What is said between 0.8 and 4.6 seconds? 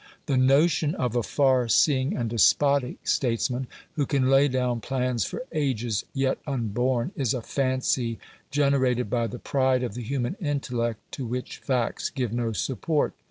of a far seeing and despotic statesman, who can lay